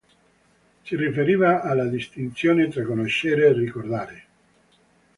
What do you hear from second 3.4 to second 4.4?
e "ricordare".